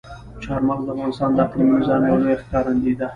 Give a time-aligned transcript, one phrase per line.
[0.43, 3.07] چار مغز د افغانستان د اقلیمي نظام یوه لویه ښکارندوی ده.